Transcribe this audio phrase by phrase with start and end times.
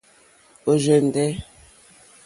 [0.71, 1.29] Ɔ̀rzɛ̀ndɛ́.